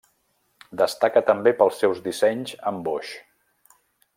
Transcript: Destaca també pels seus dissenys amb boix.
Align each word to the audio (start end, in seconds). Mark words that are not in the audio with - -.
Destaca 0.81 1.23
també 1.27 1.53
pels 1.59 1.77
seus 1.83 2.01
dissenys 2.07 2.57
amb 2.73 2.85
boix. 2.89 3.13